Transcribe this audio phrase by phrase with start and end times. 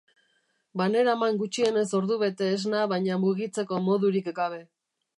[0.81, 4.65] Baneraman gutxienez ordubete esna baina mugitzeko modurik gabe.